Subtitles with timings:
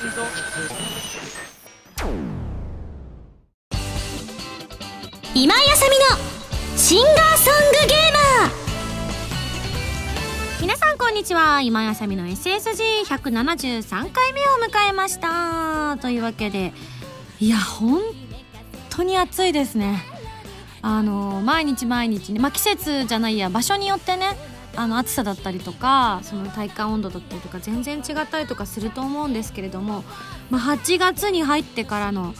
[0.00, 0.08] 今
[5.54, 8.50] 井あさみのシンガーソングゲーマー。
[10.62, 11.60] 皆さんこんにちは。
[11.60, 15.98] 今井あさみの SSG173 回目を迎えました。
[16.00, 16.72] というわけで
[17.38, 18.00] いや本
[18.88, 20.02] 当に暑いですね。
[20.80, 24.34] あの毎日毎日ねまあ季節じゃないや場所によってね
[24.76, 30.04] あの暑さだったりとかその体感温度だったりとか全然違ったりとかすると思うんですけれども、
[30.50, 32.34] まあ、8月に入ってからの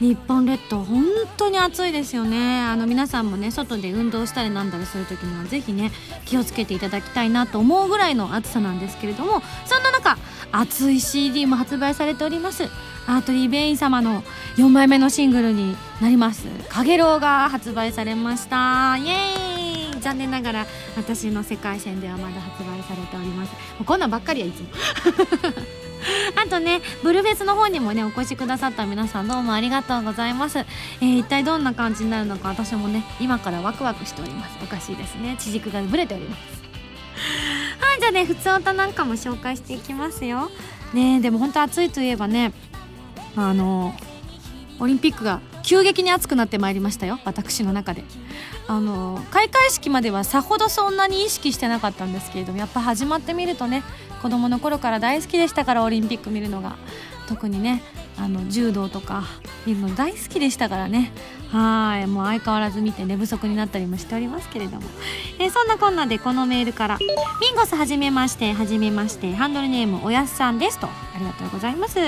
[0.00, 1.04] 日本列島本
[1.36, 2.62] 当に暑いですよね。
[2.62, 5.92] あの皆さんもね外で運動したりなんだりする時にはぜひね
[6.24, 10.16] 気をつけていただきたいなと思うぐらいの暑さなんですけれどもそんな中
[10.52, 12.64] 熱い CD も発売されております
[13.06, 14.22] アートリー・ベイン様の
[14.56, 18.96] 4枚目のシングルになります「かげろう」が発売されました。
[18.96, 19.59] イエーイ
[20.00, 23.52] 残念ながら私の世界線ではまだ発売されております。
[23.52, 24.68] もうこんなんばっかりやいつも。
[26.36, 34.58] あとねブルフェスの方にもねお越しくださった皆さんどうもありがとうございます、えー、一体どんな感じになるのか私もね今からワクワクしております。
[34.62, 35.36] おかしいですね。
[35.38, 36.40] 地軸がぶれております。
[37.80, 40.50] はいじゃあね普通歌なんかも紹介していきますよ。
[40.92, 42.52] ねでも本当暑いといえばね
[43.36, 43.94] あの
[44.78, 48.04] オリンピックが急激に暑くなってまいりましたよ私の中で。
[48.66, 53.82] あの開会式まではさほどそんなに意識してなかったんですけれどもやっぱ始まってみるとね
[54.22, 56.76] 子供の頃から大好きでしたからオリンピック見るのが。
[57.30, 57.80] 特にね
[58.18, 59.22] あの柔道とか
[59.64, 61.12] 見るの大好きでしたからね。
[61.52, 62.06] はい。
[62.06, 64.82] もう相変わらず見て寝不足になったりもしておりますけれども、
[65.38, 70.88] えー、そんなこんなでこのメールから「ミンゴスはじめましてはじめましてハンドルネームおやすさんです」と。
[70.88, 71.98] ありがとうございます。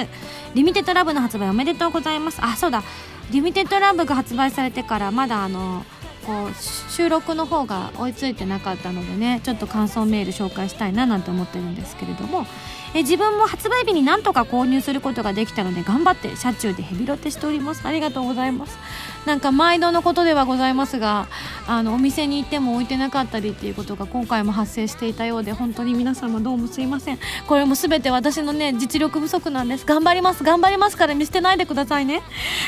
[0.54, 2.40] リミテッドラブの発売おめでとうございます。
[2.42, 2.82] あそうだ。
[3.30, 5.84] リミテッドラブが発売されてからまだあの
[6.26, 12.46] こう収録の方が追いついてなかったのでねちょっと感想メール紹介したいななんて思ってるんですけれども。
[12.94, 17.86] え自分も発売日になんとか購入することができたので頑張って車中でヘビロテしております。
[17.86, 18.78] ありがとうございます。
[19.26, 21.28] なんか毎度のことではございますが
[21.68, 27.18] あのお店に行っても置いてなかったりっていうことが今回も発生していたようで本当に皆様どうもすいません。
[27.46, 29.86] これも全て私のね実力不足なんです。
[29.86, 32.22] 頑張ります頑張りますから見捨てないでくださいね、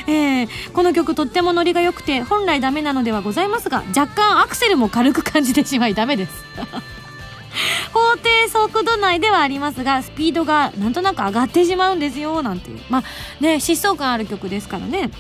[0.07, 6.45] えー、この曲とってもノリが良くて本来ダメなのではございますが若干アクセルも軽く感じてしまいダメです。
[7.93, 12.81] 法定速度内ではありますがスピードがなんとなく上がってしまうんですよなんていう。
[12.89, 13.03] まあ
[13.41, 15.11] ね疾走感ある曲ですからね。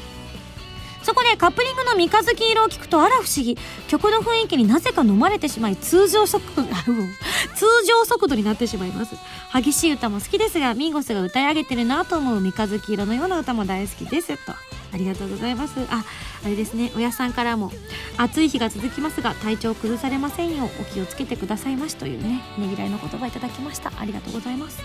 [1.02, 3.58] そこでカップリングの三日月色を聞くとあら不思議。
[3.88, 6.62] 曲の雰囲気になぜか飲まれてしまい通常速度
[7.54, 9.14] 通常速度になってしまいます。
[9.52, 14.54] 激しい歌も好きですがミンゴスが歌い上げてるなと思う三日月色のような歌も大好きですと。
[14.94, 15.80] ありがとうございます。
[15.90, 16.04] あ
[16.44, 16.92] あれですね。
[16.96, 17.72] 親さんからも
[18.16, 23.92] 暑い日が続きますが体調崩されませんようお気をつけてくださいましというねねぎらいの言葉いただきました。
[23.98, 24.78] ありがとうございます。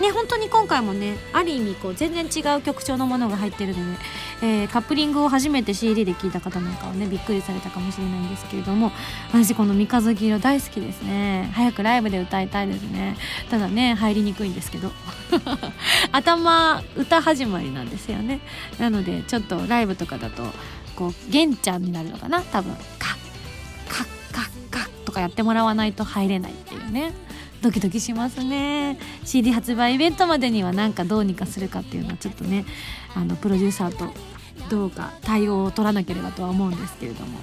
[0.00, 3.98] ね本当に今回もねある意味こう全然違う曲調のものが入ってるので、
[4.42, 8.92] えー、カップリングを初めて CD で聴いた方なんかはねびっくりされたかもしれないんですけれども
[9.28, 11.50] 私この三日月色大好きですね。
[11.52, 13.16] 早くライブで歌いたいですね。
[13.50, 14.90] ただね入りにくいんですけど。
[16.12, 18.40] 頭歌始まりなんですよね。
[18.78, 20.44] なのでちょっとライブとかだと
[20.94, 22.40] こう玄ちゃんになるのかな？
[22.42, 22.74] 多分。
[22.98, 23.18] カッ
[23.88, 27.12] カッカッカッとかやってもらわないと入れないっていうね。
[27.60, 28.98] ドキドキしますね。
[29.24, 32.64] CD 発売イベントまでにはなんかどうにかするかっていうのはちょっとね
[33.14, 34.14] あのプロデューサーと
[34.70, 37.38] どうか対応を取らなければとは思うんですけれども。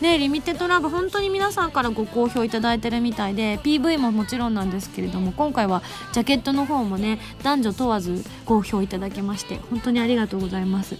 [0.00, 5.82] ねリミテッドラブ本当に皆さんからご好評いただいてるみたいで PV ももちろんなんですけれども今回は
[6.14, 10.96] ジャケットの方もね男女問わず好評いただきまして本当にありがとうございます。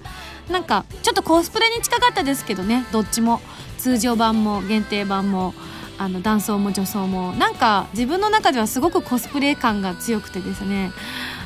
[0.51, 2.87] なんかちょっとコスプレに近かったですけどね。
[2.93, 3.41] どっちも。
[3.79, 5.55] 通常版も限定版も
[5.97, 7.33] あの男装も女装も。
[7.33, 10.93] なんか自分の中ではすごくコスプレ感が強くてですね。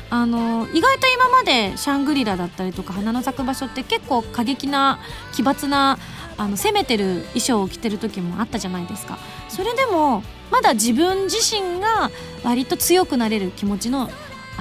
[0.09, 4.99] あの意外と今までシャングリラだったりとか花の咲く場所って結構過激な
[5.33, 5.97] 奇抜な
[6.37, 9.17] あの攻めてる衣装を着てる時もあったじゃないですか。
[9.49, 12.11] それでもまだ自分自身が
[12.43, 14.09] 割と強くなれる気持ちの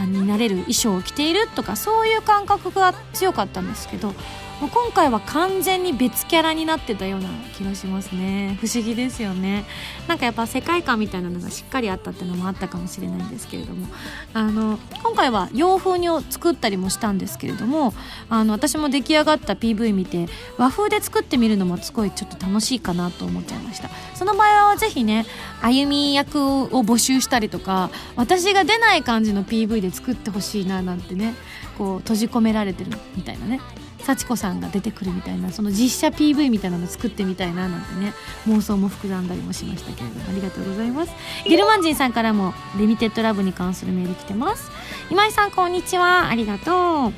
[0.02, 4.12] になれる衣装を着ているとかそういう感覚が強かったんですけど
[4.60, 8.56] もう今回は完全に別キャラになってたような気がしますね。
[8.60, 9.64] 不思議ですよね。
[10.06, 13.88] なんかやっぱ世界観みたいなのがしっかりあったっていうのもあったかもしれないんですけれども。
[14.32, 17.94] あの今回は洋風に作ったりもしたんですけれども
[18.28, 23.90] あの私も出来上がった PV 見て和風で作ってみるのもすごいちょっと楽しいかなと思っちゃいました。
[24.14, 25.26] その場合はぜひね
[25.60, 31.34] 歩み役を募集したりとか私が出ない感じの PV で作ってほしいななんてね
[31.76, 33.60] こう閉じ込められてるみたいなね。
[34.04, 38.12] 幸子さんが出てくるみたいなその実写 PV みたいなの作ってみたいななんてね
[38.46, 41.12] 妄想も膨らんだりもしましたけれどもありがとうございます。
[41.44, 44.70] ゲルマンジンさんからもリミテッドラブに関するメール来てます。
[45.10, 46.28] 今井さんこんにちは。
[46.28, 47.12] ありがとう。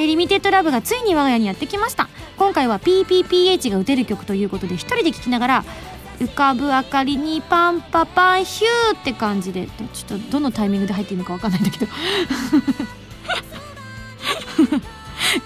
[0.00, 2.08] えリミテッドラブがついに我が家にやってきました。
[2.36, 5.64] 今回は PPPH が打てる曲ということで一人で聴きながら
[6.20, 11.86] 浮かぶ明かりにパンパパンヒューって感じでちょっとどのタイミングで入っていいのか分かんないんだけど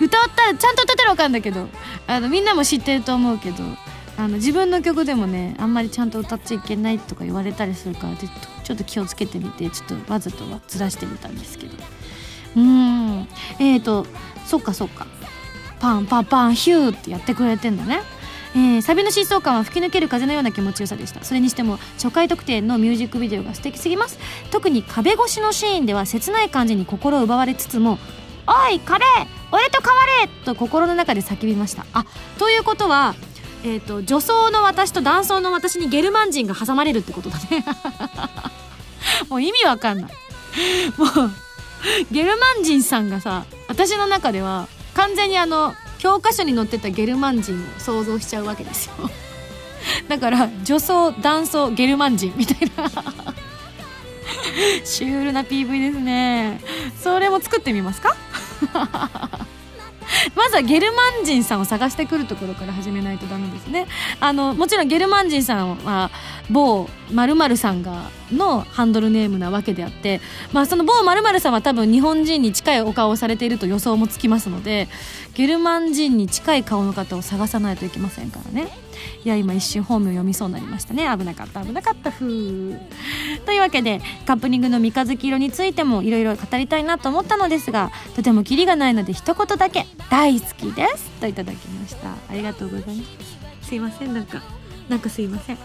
[0.00, 1.68] 歌ったちゃんと歌ったら分かるんだけど。
[2.06, 3.62] あのみんなも知ってると思うけど。
[4.18, 11.76] あの自分の曲でもねあんまりちゃんと歌っちゃいけないとか言われたりするからちょっと気をつけてみてちょっとわざとはずらしてみたんですけど。
[12.56, 13.28] うん。
[13.58, 14.06] えーと
[14.46, 15.06] そっかそっか。
[15.80, 18.02] パンパンパンヒューってやってくれてんだね。
[18.54, 21.24] えー、サビの疾走感は吹き抜ける風のような気持ちよさでした。
[21.24, 24.18] それにしても初回特典のミュージックビデオが素敵すぎます。
[24.50, 27.98] 特に壁越しのシーンでは切ない感じに心を奪われつつも
[28.46, 29.06] 「おい壁
[29.52, 31.86] 俺と変われ!」と心の中で叫びました。
[31.92, 32.04] あ
[32.38, 33.14] ということは
[33.64, 37.64] えーと、女装の私と男装の私にゲルマン人が挟まれるってことだね。
[39.30, 40.12] もう意味わかんない。
[40.98, 41.30] もう
[42.10, 48.92] ゲルマン人さんがさ私の中では完全にあの教科書に載ってたゲルマン人を想像しちゃうわけですよ。
[50.08, 52.90] だから女装男装ゲルマン人みたいな。
[54.84, 56.60] シュールな PV ですね。
[57.00, 58.16] それも作ってみますか？
[60.36, 63.86] まずはゲルマン人さんを探してくるところから始めないとダメですね。
[64.20, 66.10] あのもちろんゲルマン人さんは
[66.50, 70.20] 某〇〇さんがのハンドルネームなわけであって、
[70.52, 74.88] まあ、その某〇〇さんは多分日本人に近いお顔をされていると予想もつきますので
[75.34, 78.68] ゲルマン人に近い顔の方を探さないといけませんからね。
[79.24, 82.80] いや今一瞬本名読みそうになりましたね危なかった危なかったふう
[83.46, 93.02] というわけでカップリングの三日月色についてもいろいろ語りたいなと思ったのですがとてもキリがないので一言だけ「大好きです」といただきましたありがとうございま
[93.60, 94.42] すすいませんなんか
[94.88, 95.58] なんかすいません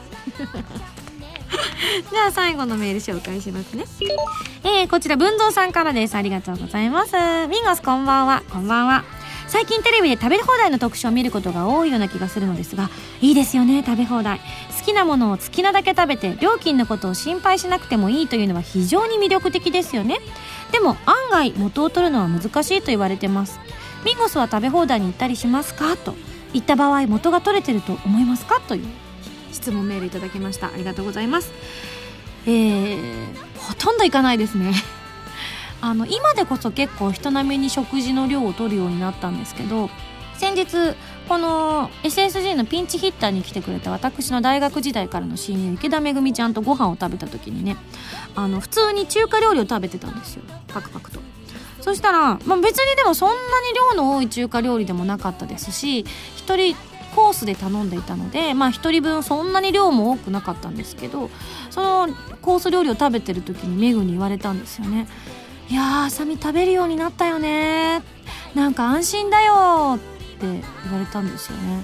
[2.11, 3.85] じゃあ最後のメール紹介しますね。
[4.63, 6.15] えー、こちら文蔵さんからです。
[6.15, 7.13] ありがとうございます。
[7.47, 8.43] ミンゴスこんばんは。
[8.49, 9.16] こんばんは。
[9.47, 12.89] 最近テレビで食べ放題の特集を見ることが多いような気がするのですが
[13.21, 14.39] いいですよね食べ放題。
[14.79, 20.19] 好きなものを好きなだけ食べて料金のことを心配しなくてもいいというのは非常に魅力的ですよね。
[20.71, 23.59] でも案外元を取るのは難しいと言われてます。
[24.05, 25.97] ミンゴスは食べ放題に行ったりしますか？
[25.97, 26.13] と。
[26.53, 28.59] 言った場合元が取れてると思いますか？
[28.61, 28.85] という。
[29.51, 30.67] 質問メールいただきました。
[30.67, 31.51] ありがとうございます。
[32.45, 34.71] えー、ほとんど行かないですね。
[35.81, 39.89] あの今でこそ結構人並みに食事の量を取るようになったんですけど
[40.37, 40.95] 先日
[41.27, 47.75] この SSG のピンチヒッターに来てくれた私の大学時代からの親友池田めぐみちゃんとご飯を食べた時にね
[48.35, 50.43] あの普通に中華料理を食べてたんですよ。
[50.67, 51.19] パクパクと。
[51.81, 56.01] そしたら、まあ、別にでもそんなに量の多い中華料理でもなかったですし
[56.45, 56.75] 1人
[57.15, 61.29] コースで頼んでいたのでまあ1人分そんなに量も多くなかったんですけど
[61.69, 65.07] そのコース料理を食べてる時にメグに言われたんですよね。
[65.69, 68.01] いやあさみ食べるようになったよね。
[68.55, 69.99] なんか安心だよっ
[70.39, 70.47] て
[70.83, 71.83] 言われたんですよね。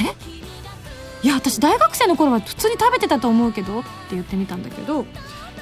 [0.00, 1.26] え？
[1.26, 5.04] いや私大学生の頃は普通に食べてたと思うけどって言ってみたんだけど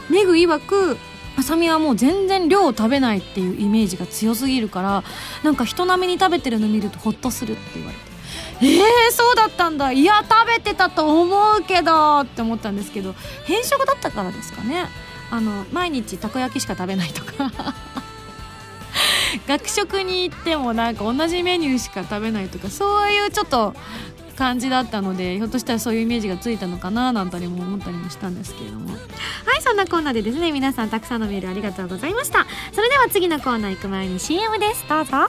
[0.08, 0.96] メグ曰く
[1.36, 5.04] あさみはもう全然量を食べないっていうイメージが強すぎるから
[5.42, 8.10] なんか人並みに食べてるの見るとホッとするって言われて。
[8.62, 9.90] えー、そうだったんだ。
[9.90, 13.14] いや食べてたと思うけどって思ったんですけど
[13.44, 14.86] 変色だったからですかね。
[15.30, 17.50] あの毎日たこ焼きしか食べないとか。
[19.46, 23.74] 学食に行ってもなんか同じメニューしか食べないとかそういうちょっと
[24.34, 28.90] 感じだったのでひょっとしたらそういうイメージがついたのかななんても思ったりもしたんですけれども。
[28.90, 32.46] はいそんなコーナーでですね皆さんたくさんのメールありがとうございました。
[32.72, 34.84] それでは次のコーナー行く前に CM です。
[34.88, 35.28] どうぞ。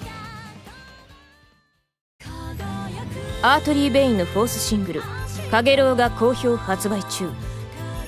[3.43, 5.03] アートリー・ベインのフォースシングル
[5.51, 7.29] 「かげろう」が好評発売中。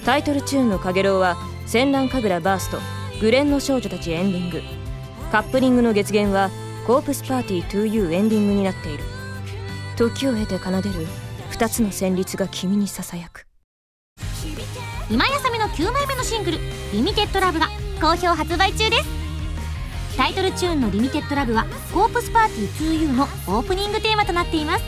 [0.06, 1.38] タイトルチューンの「かげろう」は
[1.74, 2.78] 戦乱神楽バースト
[3.20, 4.62] グレンの少女たちエンディング。
[5.32, 6.52] カップリングの月限は
[6.86, 9.04] コープスパーティー 2U エンディングになっている。
[9.98, 11.08] 時を経て奏でる
[11.50, 13.48] 2つの旋律が君にささやく。
[15.10, 16.60] 今やさみの9枚目のシングル
[16.94, 19.10] 「リミテッドラブが好評発売中です。
[20.16, 24.84] タイトルチューンの「リミテッドラブはコープスパーティー 2U のオープニングテーマとなっています。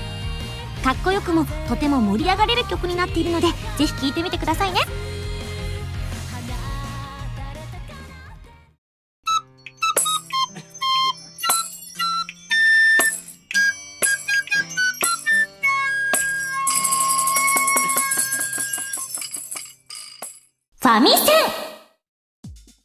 [0.83, 4.81] かっこよくもとても盛り上がれる曲になっているのでぜひ聴いてみてくださいね。
[20.85, 21.65] ファミセン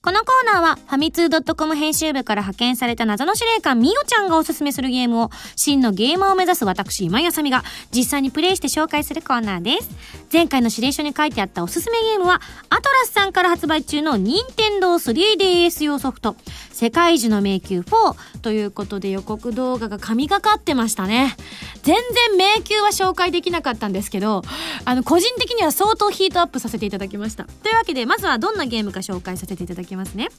[0.02, 7.62] このコーナーはファミツー .com 編集部から派遣された謎の司令官みおちゃんがおすすめするゲームを真のゲーマーを目指す私今やさみが
[7.94, 9.90] 実際にプレイして紹介するコーナーです。
[10.32, 12.40] 前回の指令書に書いてあったおすすめゲームは
[12.70, 16.36] アトラスさんから発売中の任天堂 3DS 用ソフト
[16.80, 21.36] 世界樹の迷宮4ということで予告動画が神がかってましたね。
[21.82, 24.40] 全然迷宮は紹介できなかったんですけど、
[24.86, 27.44] あの、個人的には相当ヒートアップさせていただきました。
[27.44, 30.30] というわけで、まずはどんなゲームか紹介させていただきますね。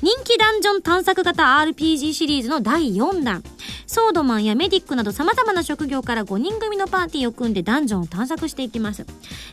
[0.00, 3.42] 人気ダンジョン探索型 RPG シリーズの第4弾。
[3.86, 9.06] ソードマンやメディックなど様々な職業から5人組のパーティーを組んでダンジョンを探索していきます。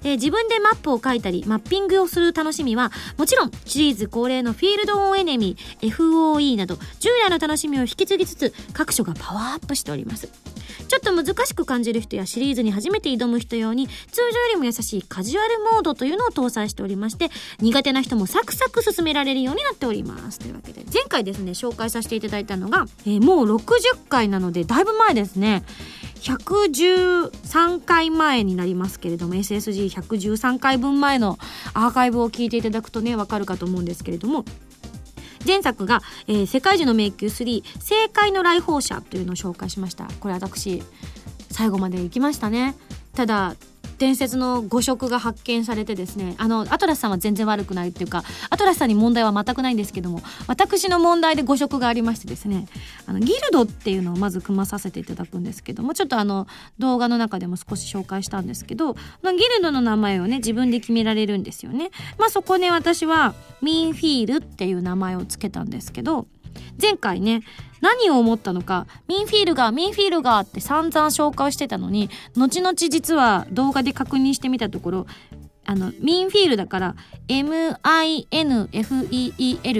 [0.03, 10.29] えー、自分でマップを書いたり、マッピングをする楽しみは、もちろんシリーズ恒例のフィールドオンエネミー、FOE など、従来の楽しみを引き継ぎつつ、各所がパワーアップしております。
[10.87, 25.63] ちょっと難しく感じる人やシリーズに初めて挑む人用に通常よりも優しいカジュアルモードというのを搭載しておりまして苦手な人もサクサク進められるようになっておりますというわけで前回ですね紹介させていただいたのが、えー、もう60回なのでだいぶ前ですね
[26.15, 31.39] 113回前になりますけれども SSG113 回分前の
[31.73, 34.45] アーカイブを聞いていただくとねわかるかと思うんですけれども
[35.45, 40.07] 前作が、えー、世界中の迷宮3正解の来訪者というのを紹介しました。
[40.19, 40.81] これ私
[41.49, 42.75] 最後まで行きましたね。
[43.13, 43.55] ただ
[44.01, 52.65] 伝説の誤植が発見されてですねあのアトラスさんは全然悪くないっていうかアトラスさんに問題は全くないんですけども私の問題で誤植がありましてですね
[53.05, 56.47] あのギルドっていうのをまず組まさせていただくんですけどもちょっとあの
[56.79, 58.99] 動画の中でも少し紹介したんですけどギ
[59.57, 61.91] ルドの名前をね自分で決められるんですよね。
[62.17, 66.25] まあそこね私はミンフィールっていう名前を付けたんですけど
[66.81, 67.41] 前回ね
[67.81, 75.07] 何を思ったのかミンフィールがミンフィールがって散々紹介してたのに後々実は動画で確認してみたところ
[75.65, 76.95] あのミンフィールだから
[77.27, 77.75] MINFEEL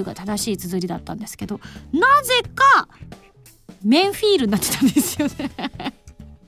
[0.04, 1.60] が正しい綴りだったんですけど
[1.92, 2.88] なぜか
[3.84, 5.52] メンフィールになってたんですよね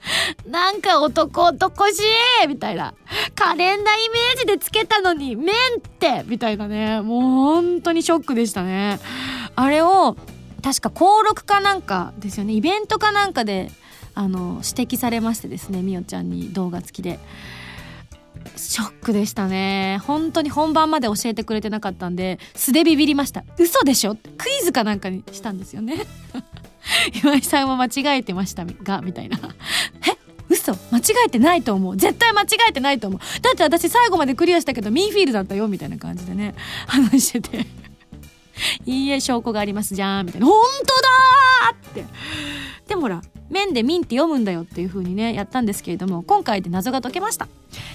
[0.47, 2.01] なんか男男し
[2.43, 2.93] いみたいな。
[3.35, 7.01] カレンダーイメージでつけたのに、メンってみたいなね。
[7.01, 8.99] もう本当にショックでしたね。
[9.55, 10.15] あれを
[10.63, 12.53] 確か登録かなんかですよね。
[12.53, 13.69] イベントかなんかで
[14.15, 17.19] あの指摘されましてですねみおちゃんに動画付きで。
[18.57, 20.01] ショックでしたね。
[20.05, 23.45] 本当に本番まで教えてくれてなかったんで素でビビりました。
[23.57, 24.15] 嘘でしょ？
[24.15, 26.05] クイズかなんかにしたんですよね。
[27.23, 29.39] 岩井さんは間違えてましたがみたいな。
[29.39, 30.17] え？
[30.49, 30.73] 嘘？
[30.91, 31.95] 間違えてないと思う。
[31.95, 33.19] 絶対間違えてないと思う。
[33.41, 36.53] だって私最後までクリアしたけどミーフィールだったよみたいな感じでね
[36.85, 37.65] 話してて。
[38.85, 40.47] いいえ、証拠がありますじゃん、みたいな。
[40.47, 40.55] 本
[40.85, 42.05] 当だって。
[42.87, 47.47] でもほら、面でミンって読むんだよっていう風にね、やったんですけれども、今回で謎が解けました。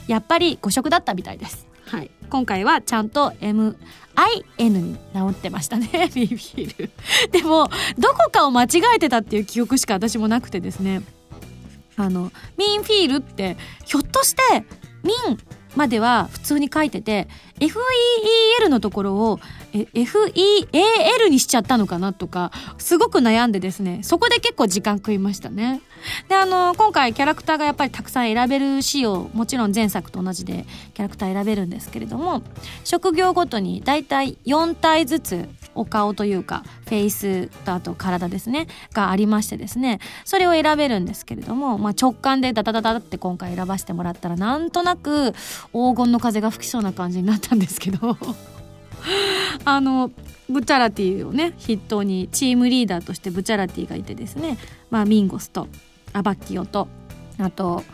[0.07, 1.67] やっぱり誤色だったみたいです。
[1.87, 2.11] はい。
[2.31, 3.75] 今回はちゃんと MIN
[4.59, 6.91] に直ってましたね、 ビビール。
[7.31, 11.03] でも、どこかを間違えてたっていう記憶しか私もなくてですね。
[11.97, 14.65] あの、ミンフィールって、ひょっとして、
[15.03, 15.39] ミン
[15.77, 17.29] までは普通に書いてて
[17.61, 19.41] FEEL のところを
[19.73, 25.81] FEAL にしちゃったのかなとかすごく悩んでですねそこで結構時間食いましたね。
[26.29, 32.43] であの今回キャラクターがやっぱりたくさん選べる仕様もちろん前作と同じでキャラクター選べるんですけれども
[32.85, 45.33] 職業ごとにだいたい4体ずつお顔というかフェイスとあと体ですねがありましてですねそれを選べるんですけれども、まあ、直感でダダダダって今回選ばせてもらったらなんとなく
[45.73, 48.17] 黄金の風が吹きそうな感じになったんですけど。
[49.65, 50.11] あの
[50.49, 54.59] ブチャラティをね筆頭にチームリーダーとしてブチャラティがいてですね、
[54.91, 55.69] まあ、ミンゴスと
[56.13, 56.89] アバッキオと
[57.39, 57.85] あと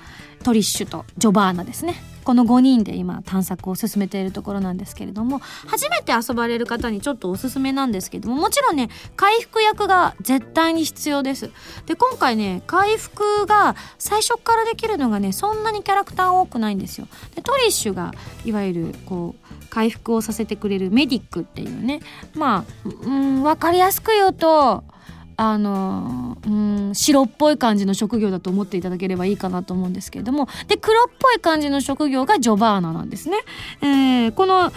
[0.43, 1.95] トリッシュとジョバーナですね。
[2.25, 5.41] この5人で今探索を進めているところなんですけれども。
[5.67, 11.51] 初めて遊ばれる方にちょっとおすすめなんですけどももちろんね回復役が絶対に必要です。
[11.87, 17.09] で今回ね回復が最初からできるのがねそんなにキャラクター多くないんですよ。
[17.35, 18.13] でトリッシュが
[18.45, 19.44] いわゆるこう
[19.75, 21.99] 回復をさせてくれるメディックっていうね
[22.35, 24.85] まあうん分かりやすく言うと
[25.37, 33.39] あのうん白っぽい感じの職業だと思っていただければいいかなと思うんですけれどもで黒っぽい感じの職業がジョバーナなんですね。
[33.83, 34.71] えー、この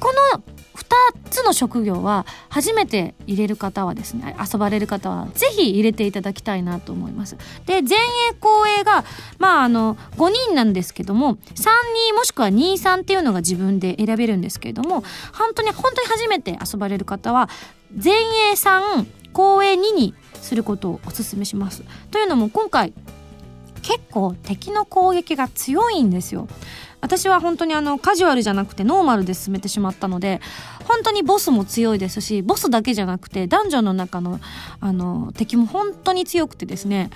[0.00, 0.42] この
[0.74, 7.36] 2つの職業は初めて入れる方はですね遊ばれる方は是非入れていただきたいなと思います。
[7.66, 8.00] で前衛
[8.40, 9.04] 後衛が
[9.38, 15.02] まああの5人なんですけども32もしくは23っていうのが自分で選べるんですけれども
[15.32, 17.48] 本当に本当に初めて遊ばれる方は
[18.02, 21.84] 前衛3公営2にすることをお勧めします。
[22.10, 22.92] というのも今回
[23.82, 26.48] 結構敵の攻撃が強いんですよ。
[27.04, 30.40] 私は本当にあのカジュアルじゃなくてノーマルで進めてしまったので
[30.88, 34.40] 本当にボスも強いですしボスだけじゃなくてダンジョンの中の
[34.80, 37.10] あの敵も本当に強くてですね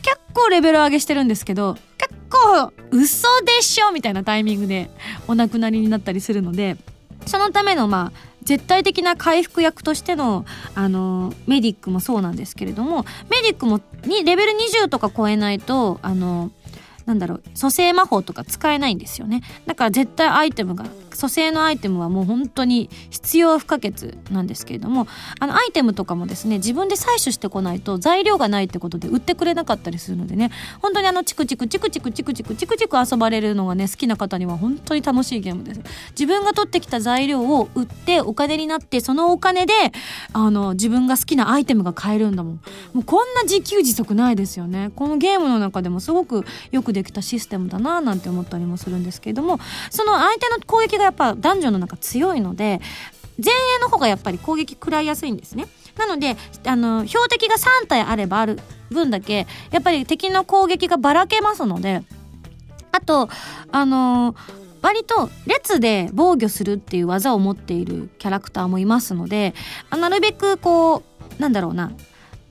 [0.00, 4.88] 結構レベル上げしてるんですけど結構嘘でしょみたいなタイミングで
[5.28, 6.78] お亡くなりになったりするので
[7.26, 16.50] そのためのまあ絶対的な回復役としてのあのメディックもそうなんですけれどもメディックもにレベル20とか超えないとあの
[17.06, 19.42] なんだろう蘇生魔法とか使えないんですよね。
[19.66, 20.84] だから絶対アイテムが
[21.16, 25.08] 蘇生のアイテムはもう本当に必要不可欠なんですけれども
[25.40, 30.50] あのアイテムとかもですね自分で採取してこないと材料がないってことで売ってくれなかったりするのでね
[30.82, 39.72] 本当にあのチクチクチクチクチクチクチクチク遊ばれるのがね好きな方には本当に楽しいゲームです自分が取ってきた材料を売ってお金になってそのお金で
[40.32, 42.60] あの自分が好きなアイテムが買えるんだもん
[42.92, 49.58] もうこんな自給自足ないですよねこのゲームの中でもすごくよくできたシステムだななんて思ったりもするんですけれども
[49.90, 52.80] その相手の攻撃がやっぱ男女の中強いので
[53.42, 55.66] 前衛の方がやっぱり攻撃食らいやすいんですね。
[55.98, 58.58] なのであの標的が3体あればある
[58.90, 62.02] 分だけやっぱり敵の攻撃がばらけますので
[62.92, 63.28] あと
[63.72, 64.34] あの
[64.82, 69.54] 割と列で防御するっていう技を持っているキャラクターもいますので
[69.90, 71.02] なるべくこ
[71.38, 71.92] うなんだろうな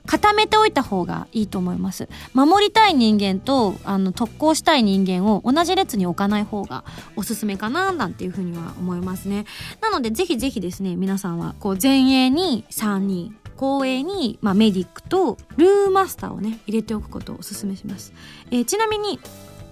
[0.05, 2.07] 固めておいた方がいいと思います。
[2.33, 6.83] 守りたい人間とあの特攻したい人間を同じ列に置かない方が
[7.15, 9.45] おすすめかななんていうふうには思いますね。
[9.81, 18.13] なのでぜひぜひですね皆さんはこう前衛に3人後衛に、まあ、メディックとルーマスターをね入れておくことをおすすめします、
[18.51, 19.19] えー、ちなみに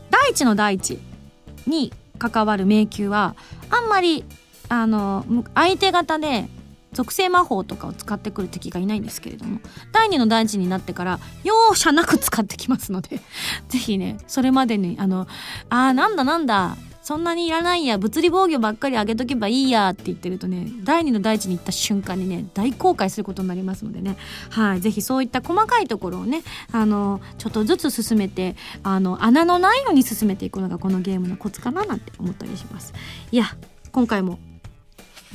[0.09, 0.99] 第一の第一
[1.67, 3.35] に関わる迷宮は
[3.69, 4.23] あんまり
[4.69, 6.47] あの相手方で
[6.93, 9.59] 属性魔法とかを使ってくる敵がいないんですけれども
[9.91, 13.19] 第2の大地になってから容赦なく使ってきますので
[13.69, 15.27] ぜひねそれまでにあの
[15.69, 24.15] あーなんだなんだそんなにいらないや物理防御ばっかり上げとけばいいやって言ってるとね第2の大地に行った瞬間にね大後悔することになりますのでね。
[24.50, 32.93] はいぜひそういった細かいところをねあのちょっとずつ進めてあの穴のないように進めていくのがこのゲームのコツかななんて思ったりします。
[33.33, 33.47] いや
[33.91, 34.39] 今回も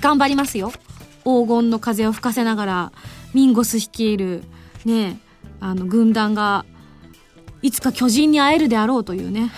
[0.00, 0.72] 頑張りますよ。
[1.28, 2.92] 黄金の風を吹かせながら
[3.34, 4.44] ミンゴス率いる
[4.86, 5.20] ね
[5.60, 6.64] あの軍団が
[7.60, 9.50] いつか巨人に会えるであろうというね。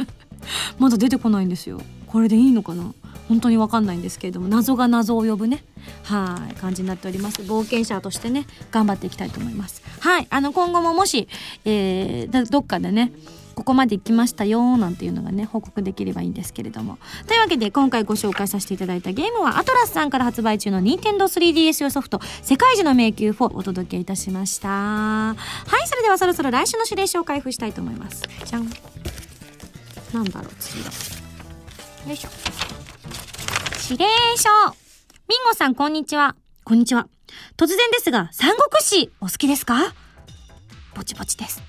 [0.78, 1.80] まだ出てこないんですよ。
[2.06, 2.92] これでいいのかな？
[3.28, 4.48] 本当に分かんないんですけれども。
[4.48, 5.64] 謎が謎を呼ぶね。
[6.02, 6.54] はい。
[6.54, 7.42] 感じになっております。
[7.42, 9.82] 冒険者としてね頑張っていきたいと思います。
[10.00, 10.26] はい。
[10.28, 11.28] あの今後ももし、
[11.64, 13.12] えー、どっかでね
[13.56, 16.98] ここまで行きましたよなんていうのがね報告できればいいんですけれども。
[17.26, 24.68] というわけで今回ご紹介させていただいたゲームはアトラスさんから発売中の Nintendo3DS 用ソフト世界中の迷宮4をお届けいたしました。
[24.68, 28.22] はいそれではそろそろ来週の指令書を開封したいと思います。
[28.44, 28.68] じゃん。
[30.12, 30.90] なんだろう次は。
[32.08, 32.28] よいしょ。
[33.90, 34.48] 指令書。
[35.28, 36.36] ミンゴさんこんにちは。
[36.62, 37.08] こんにちは。
[37.56, 39.94] 突然ですが三国志お好きですか？
[40.94, 41.62] ぼちぼちです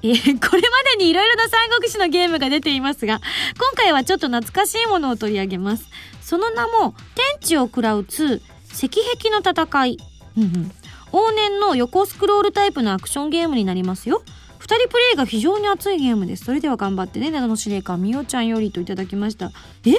[0.00, 3.20] これまでにいろいろな三国志のゲームが出ていますが、
[3.58, 5.88] 今回はちょっと懐かしいものを取り上げます。
[6.22, 8.40] その名も、天地を食らう2、
[8.72, 9.98] 石壁の戦い。
[10.36, 10.72] うんうん。
[11.10, 14.22] 往年の横スクロールタイプのアクションゲームになりますよ。
[14.58, 16.44] 二人プレイが非常に熱いゲームです。
[16.44, 17.30] それでは頑張ってね。
[17.30, 19.50] などの司令官みおちゃんよりといただきました。
[19.86, 19.92] え？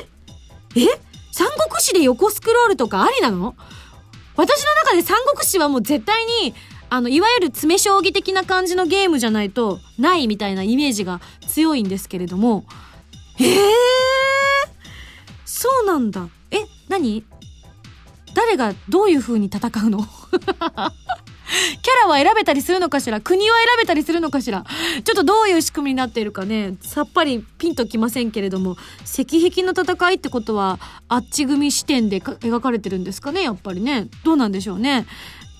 [0.75, 0.85] え？
[1.31, 3.55] 三国志で横スクロールとかありなの？
[4.35, 6.53] 私の中で三国志はもう絶対に
[6.89, 12.65] あの、いわゆる詰将棋的な感じのゲームじゃないとないみたいなイメージが強いんですけれども、
[13.39, 13.47] えー、
[15.45, 16.27] そうなんだ。
[16.51, 17.23] え、何？
[18.35, 19.99] 誰がどういう風に戦うの？
[21.81, 23.21] キャラは選べたりするのかしら？
[23.21, 24.63] 国は選べたりするのかしら？
[25.03, 34.07] ちょっとどういう仕組みになっているかね、さっぱりピンときませんけれども、石壁の戦いってことは、あっち組視点で描かれてるんですかね、やっぱりね。
[34.23, 35.07] どうなんでしょうね？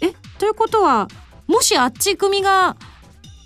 [0.02, 1.08] えということは
[1.48, 2.78] もしあっち組が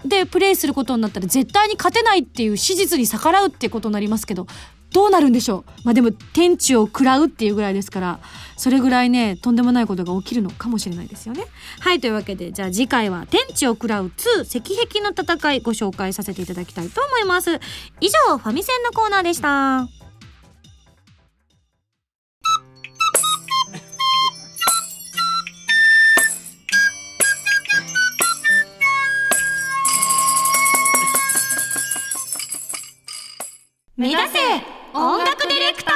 [0.05, 4.47] でプレイすることになったら絶対に勝てないっていう史実に逆らうってことになりますけど
[4.91, 5.71] どうなるんでしょう？
[5.85, 8.19] まあでも天地を食らうっていうぐらいですから
[8.57, 11.45] それぐらいねとんでもないことが起きるのかもしれないですよね。
[11.79, 17.59] はいというわけでじゃあ次回は天地を食らう2石壁の戦いご紹介させていただきたいと思います。
[18.01, 20.02] 以上ファミセンのコーナーでした。
[34.03, 34.37] 目指せ
[34.93, 35.93] 音楽ディレクター。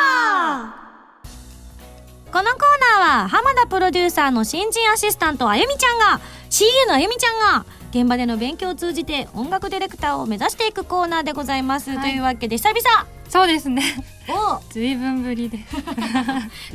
[2.31, 12.79] このコーナーは浜田プロデューサーの新人アシスタントあゆみちゃんが CA のあゆみちゃんが現場での勉強を通じて音楽ディレクターを目指していくコーナーでございます、はい、というわけで久々。
[13.27, 13.83] そうですね。
[14.29, 14.61] お。
[14.71, 15.59] ずいぶんぶりで。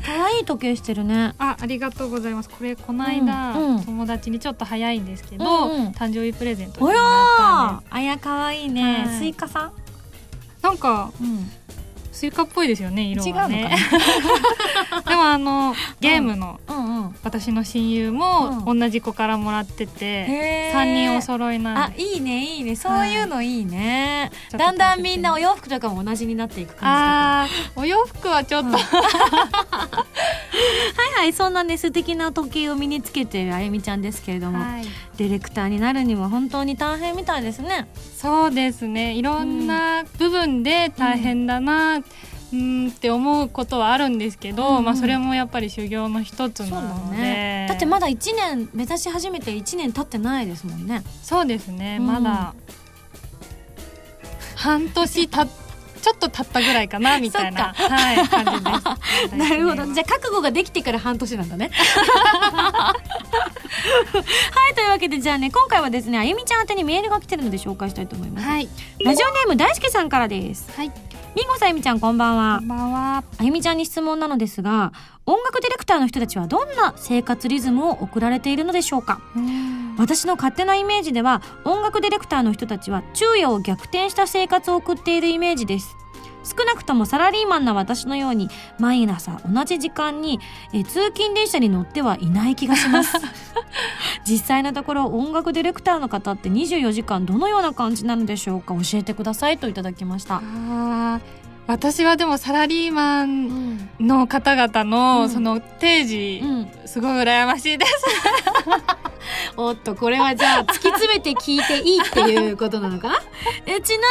[0.04, 1.32] 可愛い時計してるね。
[1.38, 2.50] あありがとうございます。
[2.50, 7.00] これこの間、うんうん、友達にちょっと早いんですけど、うんうん、誕生日プレゼントでもらっ
[7.38, 7.84] たんで。
[7.88, 9.81] あや可愛いね、はい、スイカさん？
[10.62, 11.50] なんか、うん、
[12.12, 13.74] スイカっぽいですよね色はね。
[15.08, 16.60] でもあのゲームの
[17.24, 22.02] 私の親友も同じ子からもらってて、三人お揃いなんで。
[22.02, 22.76] あいいねいいね。
[22.76, 28.74] そういうのいいね、だんだんみんなお洋服とかも同じになっていく感じだあーお洋服はちょっと、うん。
[28.74, 28.82] はい
[31.18, 34.84] はいそんなね素敵な時計を身につけてるあゆみちゃんですけれども、はい。
[35.16, 37.88] ディレクターになるには本当に大変みたいですね。
[38.16, 39.14] そうですね。
[39.14, 44.84] いろんな部分で大変だな、うーんって思うことはあるんですけど、うんうん。
[44.84, 47.66] まあ、それもやっぱり修行の一つなので。
[47.68, 51.02] だってまだ1年目指し始めて1年経ってないですもんね。
[51.22, 52.06] そうですね、うん。
[52.06, 52.54] まだ
[54.56, 55.46] 半年た
[56.02, 58.70] ちょっと経ったぐらいかなみたいな、はい、感じで
[59.30, 59.36] す。
[59.38, 59.86] なるほど。
[59.94, 61.70] じゃあ覚悟ができてから半年なんだね。
[62.52, 62.94] は
[64.70, 68.68] いというわけでじゃあね今回はですねあゆみちゃん宛てにメールが来てるので紹介したいと思います、はい、
[69.04, 70.70] ラジオネーム大輔さんからです。
[70.76, 70.92] はい、
[71.34, 72.58] みんごさあゆみちゃんこんばんは。
[72.58, 73.24] こんばんは。
[73.38, 74.92] あゆみちゃんに質問なのですが
[75.24, 79.22] 音楽ディレクターの人たちはどんな生活リズムを送られているのでしょうか？
[79.98, 85.96] 私の勝手なイメージでは音楽ディレクターの人たちは昼夜を逆転した生活を送っているイメージです
[86.44, 90.40] 少なくともサラリーマンな私のように毎朝同じ時間に
[90.72, 93.16] え通勤電車に乗ってはいない気がします。
[94.26, 98.74] 実際のところ音楽ディレクターの方って24時間どのような感じなのでしょうか？
[98.74, 100.36] 教えてくださいといただきました
[101.66, 105.30] 私はでもサラリーマうンん、の方々の、うん。
[105.30, 108.04] その定時、うん、すごい羨ましいです。
[109.56, 113.14] おっとこれはじゃあ突き詰めて聞いていいっていうことなのかな？
[113.66, 114.04] えちな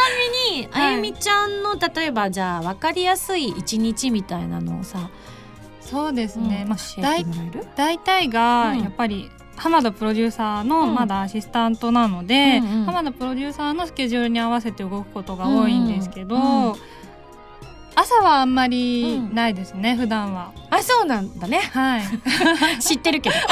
[0.53, 5.09] みにはいあゆみちゃんの例えばじゃあ分かりやすい一日みたいなのをさ、
[5.81, 6.65] そうですね。
[6.67, 7.67] まあ教えてもらえる？
[7.75, 8.79] 大体がうん。
[8.81, 10.95] やっぱり浜田プロデューサーのうん。
[10.95, 16.75] まだアシスタントなので、うんうん浜田プロデューサーのスケジュールに合わせて動くことが多いんですけど、うんうん
[17.95, 20.51] 朝はあんまりないですね、普段は。
[20.69, 21.59] あそうなんだね。
[21.59, 22.03] はい。
[22.81, 23.35] 知ってるけど。
[23.35, 23.41] で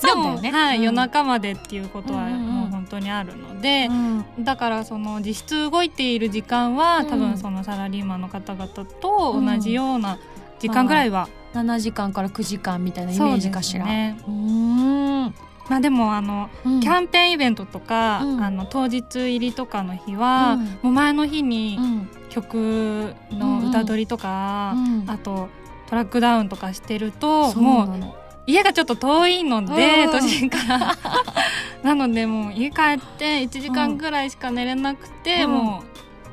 [0.00, 0.24] そう。
[0.24, 0.50] だよね。
[0.50, 0.82] も、はい、うん。
[0.84, 2.46] 夜中までっていうことはうんうんうん。
[2.62, 4.24] もう本当にあるのでう、ん。
[4.40, 7.06] だからその実質動いている時間は、うん。
[7.06, 10.18] 多分そのサラリーマンの方々と同じような
[10.58, 13.84] 時間ぐらいは、7時間から9時間みたいなイメージかしら。
[13.84, 14.18] ね。
[14.26, 15.34] うーん
[15.68, 16.80] まあでもあの、うん。
[16.80, 18.44] キャンペーンイベントとか、うん。
[18.44, 20.64] あの当日入りとかの日は、うん。
[20.64, 22.08] もう前の日にうん。
[22.28, 25.10] 曲の歌取りとか、うん。
[25.10, 25.48] あと
[25.88, 30.96] トラックダウンとかしてるともう家がちょっと遠いので、うん都心から。
[31.84, 35.52] なのでもう家帰って1時間ぐらいしか寝れなくて、うん。
[35.52, 35.82] も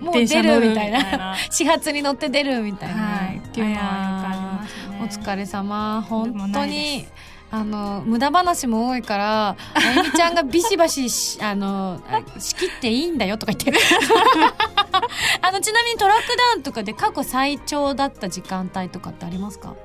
[0.01, 1.35] うもう出るるみたいな。
[1.51, 4.99] 始発に乗って出るみたいな、はい、っていうのはよくありますね。
[5.01, 6.05] お疲れ様。
[6.07, 7.05] 本当に
[7.51, 9.57] あの無駄話も多いからあ
[9.95, 13.73] ゆみちゃんがビシバシし あのあ仕切っていいんだよとか言って。
[15.41, 19.75] あのちなみにトラックダウンとかで過去最長だった時間帯とかってありますか、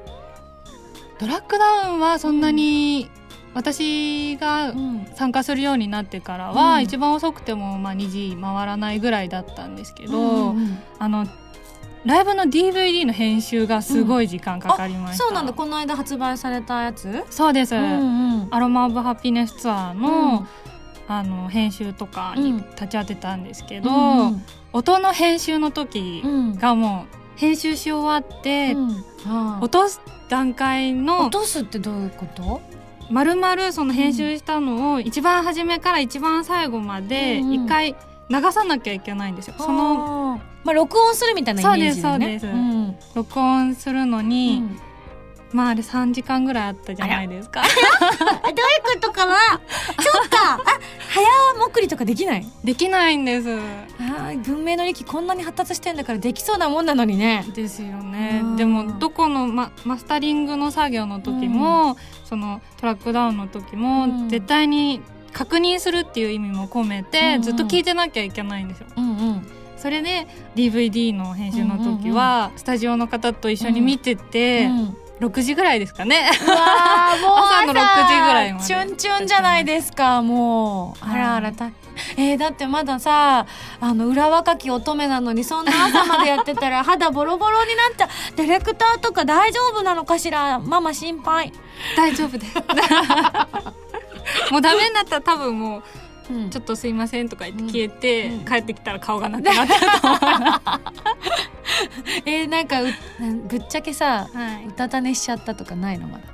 [1.18, 3.11] トラックダウンはそんなに
[3.55, 6.83] 私がん、参加するようになってからは、うん。
[6.83, 10.55] 一番遅くてもまあ2時回らないぐらいだったんですけど、
[10.98, 11.27] あの
[12.04, 15.52] ライブの DVD の編集がすごい時間かかりました、そうなんだ。
[15.52, 17.24] この間発売されたやつ？
[17.30, 18.48] そうです、うんうん。
[18.50, 20.46] アロマ・オブ・ハピネスツアーの,、うん。
[21.08, 28.76] あの編集とかに立ち会ってたんですけど、うん音の編集の時うんがもう編集し終わって、
[29.60, 32.60] 落とす段階の落とすってどういうこと？
[33.10, 37.52] まるまるその編集したのを一番初めから一番最後までうんうん。
[37.64, 37.96] 一回
[38.28, 39.54] 流さなきゃいけないんですよ。
[39.58, 39.94] その
[40.34, 42.27] のまあ録音するみたいなイメージだよね。
[42.27, 42.57] そうですそうです。
[42.57, 42.96] ん。
[43.14, 44.81] 録音するのに、うん。
[45.53, 47.62] まああれ3時間ぐらいあったじゃないですか。
[47.62, 48.53] どういう
[48.94, 49.35] ことかな？
[49.38, 49.57] そ
[50.27, 50.59] っかあ
[51.09, 52.46] 早送りとかできない？
[52.62, 53.48] できないんです。
[54.00, 57.44] あー文明の利器こんなに発達してんだからできそうなもんなのにね。
[57.55, 58.40] ですよね。
[58.42, 58.57] うん。
[58.57, 64.29] でもどこのママスタリングの作業の時も、そのトラックダウンの時も、うん。
[64.29, 67.42] 絶対に確認するっていう意味も込めて、うん。
[67.42, 68.87] ずっと聞いてなきゃいけないんですよ。
[68.96, 69.46] うんうん
[69.84, 76.28] それで DVD の編集の時は、スタジオの方と一緒に見てて、うん6時ぐらいですかね。
[76.44, 77.74] うわーもう 朝の6
[78.08, 78.64] 時ぐらいまで。
[78.66, 81.04] チュンチュンじゃないですかもう。
[81.08, 81.70] あらあらた
[82.16, 83.46] えー、だってまださ
[83.80, 88.08] あの裏若き乙女なのにそんな朝までやってたら 肌ボロボロになっちゃう。
[88.36, 90.58] ディレクターとか大丈夫なのかしら？
[90.58, 91.52] ママ心配、
[91.96, 92.54] 大丈夫です。
[94.50, 95.82] もうダメになったら多分もう
[96.30, 96.50] うん。
[96.50, 98.44] ちょっとすいませんとか言って消えて、うん。
[98.44, 99.87] 帰ってきたら顔がなくなってると
[102.30, 102.87] えー、なんかう
[103.48, 104.37] ぶっちゃけさす。
[104.37, 104.66] はい。
[104.66, 106.24] うたた寝しちゃったとかないのまだ、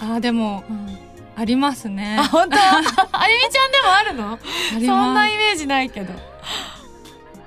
[0.00, 0.64] あーでも
[1.36, 2.16] ありますね。
[2.18, 2.56] あ本当？
[2.58, 4.38] あゆみちゃんでもあるの？
[4.86, 6.12] そんなイメージないけど。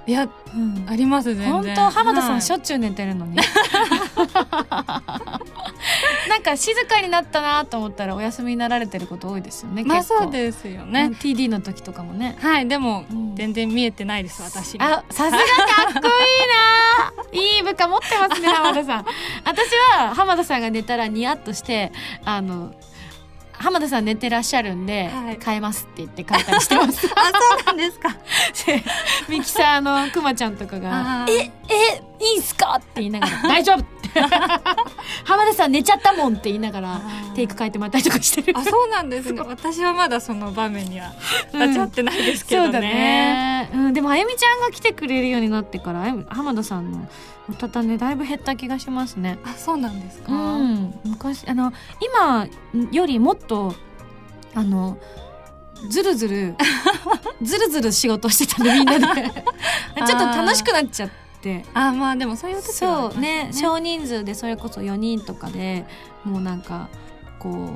[0.06, 0.86] いやうん。
[0.90, 1.52] あります全然。
[1.54, 1.90] 本当？
[1.90, 3.38] 浜田さんしょょっちゅう寝てるのに、
[6.34, 11.10] なんか静かになったなと思ったらお休みになられてること多いですよねまあそうですよね。
[11.10, 12.36] ね、TD の時とかもね。
[12.40, 13.36] はいでも、うん。
[13.36, 15.44] 全然見えてないです私にあさすがか
[15.92, 16.08] っこ
[17.34, 17.58] いいな。
[17.58, 19.06] いい部下持ってますね浜田さん。
[19.46, 19.70] 私
[20.00, 21.92] は浜田さんが寝たらニヤッとして
[22.26, 22.74] あの
[23.64, 25.40] 浜田さん寝てらっしゃるんで、はい。
[25.44, 27.08] 変えますって言って変えたりしてます。
[27.16, 28.10] あそうなんですか。
[28.66, 28.84] で
[29.30, 30.90] ミキサーのくまちゃんとかが
[31.24, 31.32] 「あー。
[31.32, 34.20] ええいいんすか?」って言いながら「大丈夫!」って
[35.24, 37.02] 「浜田さん寝ちゃったもん」って言いながら
[37.36, 38.58] テイク変えてもらったりとかしてる。
[38.58, 39.42] あそうなんですね。
[39.42, 41.14] 私はまだその場面には
[41.54, 47.02] 立ち会ってないですけどね,、そうだね、うん、でもあゆみちゃんが来てくれるようになってから浜田さんのお
[47.60, 49.38] たたねだいぶ減った気がしますね。
[49.44, 51.74] あそうなんですか、うん昔あの
[52.16, 52.48] 今
[52.92, 53.76] よりもっと
[54.56, 54.98] あの
[55.90, 56.56] ずるずる
[57.42, 59.24] ずるずる仕事してたんでみんなで。
[60.08, 61.10] ちょっと楽しくなっちゃっ
[61.42, 61.66] て。
[61.74, 65.86] あまあでもそういう時はありますそうね少人数でそれこそ4人とかで
[66.24, 66.88] もうなんか
[67.38, 67.74] こ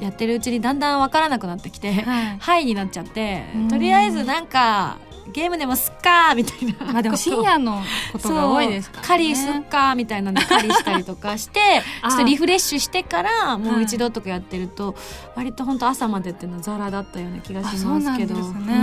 [0.00, 2.36] うやってるうちにだんだん分からなくなってきてはい。
[2.40, 3.68] はいになっちゃってうん。
[3.68, 4.98] とりあえずなんか
[5.32, 7.82] ゲームでもすっかみたいなまあでも深夜の
[8.12, 11.60] ことが多いですから、ね、狩りすっかみたいなので狩りしたりとかして
[12.02, 14.94] あちょっとリフレッシュしてからもう一度とかやってると、
[15.34, 18.34] 割と本当朝までっていうのはザラだったような気がしますけど。
[18.34, 18.74] あそうなんですね。
[18.74, 18.78] う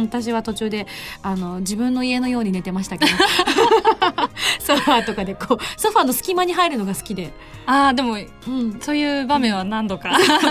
[0.00, 0.02] ん。
[0.02, 0.86] 私は途中で
[1.22, 3.12] あの自分の家のように寝てましたけど。
[4.60, 7.32] ソファーとかでこうソファーの隙間に入るのが好きで、
[7.66, 10.48] ああでもうん、そういう場面は何度か、 ソファ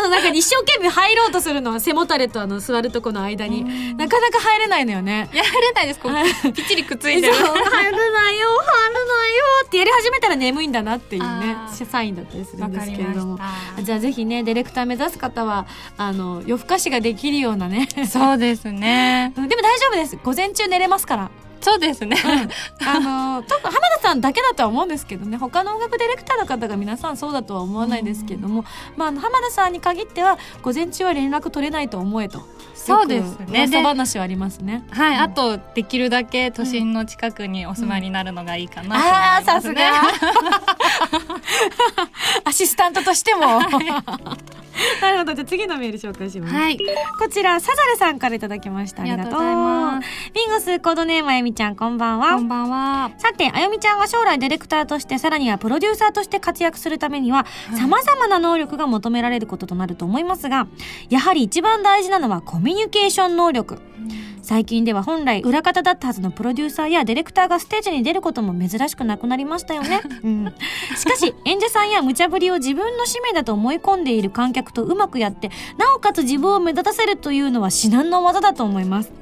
[0.00, 3.64] ーの中に一生懸命入ろうとするのは背もたれとあの座るとこの間に
[3.96, 5.28] なかなか入れないのよね。
[5.32, 6.00] いや入れないです。
[6.00, 7.32] こうぴっちりくっついてる。
[7.32, 13.38] 入らないよ入らないよってやり始めたら眠いんだなっていうねサインだったりするんですけれども。
[13.82, 17.86] じゃあぜひねディレクター目指す方はあの夜更かしができるようなね。
[17.86, 19.32] たそうですね。
[19.34, 20.16] でも大丈夫です。
[20.22, 21.30] 午前中寝れますから。
[21.60, 22.16] そうですね、
[22.86, 28.64] あの多分浜田さんだけだとは思うんですけどね他の音楽ディレクターの方が皆さんそうだとは思わないですけども、
[28.96, 32.42] まあ、浜田さんに限っては午前中は連絡取れないと思えと
[32.88, 33.66] そうですね。
[33.70, 34.84] 噂話はありますね。
[34.90, 35.20] はい、うん。
[35.20, 39.82] あとできるだけ都心の近くにお住まいになるのがいいかなと思いああさすが。
[42.44, 43.60] アシスタントとしても。
[45.02, 45.34] なるほど。
[45.34, 46.78] じゃあ次のメール紹介します、はい。
[47.18, 49.02] こちらサザレさんからいただきました。
[49.02, 49.32] ありがとう。
[49.32, 50.08] ございます。
[50.32, 52.34] ビンゴスコードネームあゆみちゃんこんばんは。
[52.34, 53.10] こんばんは。
[53.18, 57.46] さて、あゆみちゃんが将来ディレクターとして、さらにはプロデューサーとして活躍するためには、
[57.76, 60.66] 様々な能力が求められることとなると思いますが、
[61.10, 63.80] やはり一番大事なのはコミュニケーション能力。
[64.42, 70.00] 最近では本来裏方だったはずのプロデューサーやディレクターがステージに出ることも珍しくなくなりましたよね。
[70.24, 70.54] うん、
[70.96, 79.12] しかし演者さんや無茶ぶりを自分の使命だと思い込んでいる観客とうまくやってなおかつ自分を目立たせるというのは至難の技だと思います。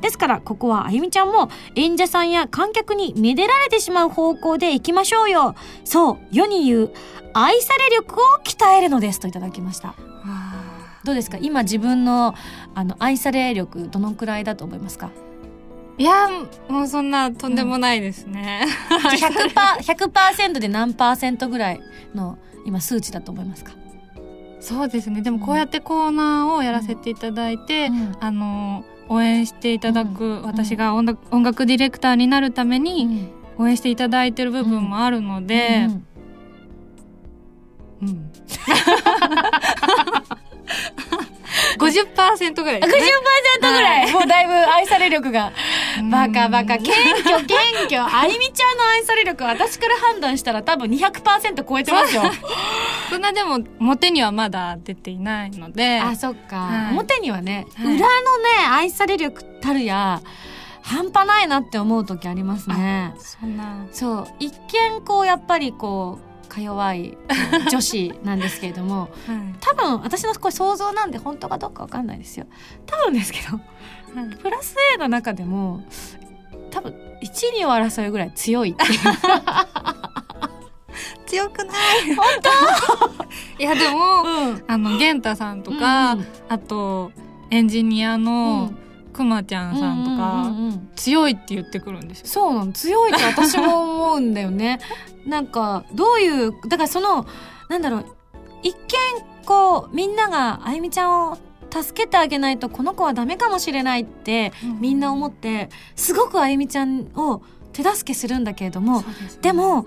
[0.00, 5.54] ですからここはあゆみちゃんも演者さんや観客にめでられてしまう方向で行きましょうよ。
[5.84, 6.92] そう世に言う
[7.34, 9.94] 愛され力を鍛えるのですといただきました。
[11.04, 11.38] どうですか？
[11.40, 12.34] 今自分の
[12.74, 15.10] あの愛され力どのくらいだと思いますか？
[15.98, 16.28] いや
[16.68, 21.80] もうそんなとんでもないですね、100%, パ100%で何パーセントぐらい
[22.14, 23.72] の今数値だと思いますか、
[24.58, 25.20] そうですね。
[25.20, 28.16] でもこうやってコーナーをやらせていただいて、うん。
[28.20, 30.42] あの応援していただく、うん。
[30.44, 33.30] 私が音楽音楽ディレクターになるためうにん。
[33.58, 35.88] 応援していただいてる部分もあるので、
[38.00, 38.08] うん。
[38.08, 38.32] うん
[41.78, 42.92] 50%ぐらい50%ね。
[43.60, 45.52] ぐらい、もうだいぶ愛され力が。
[45.98, 46.10] うん。
[46.10, 46.78] バカバカ。
[46.78, 46.92] 謙
[47.24, 47.56] 虚謙
[47.88, 48.00] 虚。
[48.02, 52.22] あゆみちゃんの愛され力私から判断したら多分200%超えてますよ。
[53.10, 56.00] そんなでも表にはまだ出ていないので。
[56.00, 56.92] あそっか、はい。
[56.92, 57.96] 表にはね、はい。
[57.96, 58.06] 裏のね
[58.70, 60.20] 愛され力たるや
[60.82, 63.14] 半端ないなって思う時ありますね。
[63.18, 63.86] そんな。
[63.92, 64.26] そう。
[64.40, 64.52] 一
[64.92, 67.16] 見こうやっぱりこうか弱い
[67.70, 69.54] 女子なんですけれども はい。
[69.60, 72.46] 多分私のこれ想像なんで本当かどうかわかんないですよ。
[72.86, 74.36] 多分ですけどはい。
[74.36, 75.82] プラス A の中でも
[76.70, 78.98] 多分1、2を争うぐらい強いっていう。
[81.26, 82.14] 強くない。
[82.14, 83.32] 本当？
[83.58, 84.64] いやでも、うん。
[84.66, 87.10] あの玄太さんとか、うんあと
[87.50, 88.72] エンジニアの
[89.12, 90.90] くまちゃんさんとか、うんうんうんうん。
[90.96, 92.26] 強いって言ってくるんですよ。
[92.26, 94.80] そうなの強いって私も思うんだよね。
[95.26, 97.26] なんかどういうだからその
[97.68, 98.06] なんだろう
[98.62, 98.78] 一見
[99.44, 101.38] こうみんながあゆみちゃんを
[101.70, 109.42] 助けてあげないとこの子はダメかもしれないってみんな思ってすごくあゆみちゃんを手助けするんだけれどもですね。
[109.42, 109.86] でも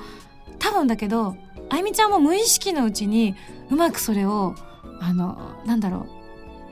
[0.58, 1.36] 多分だけど
[1.70, 3.36] あゆみちゃんも無意識のうちに
[3.70, 4.56] うまくそれを
[5.02, 6.15] あのなんだろう